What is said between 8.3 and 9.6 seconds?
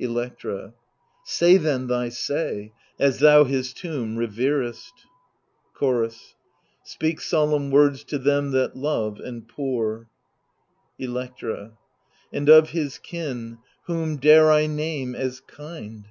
that love, and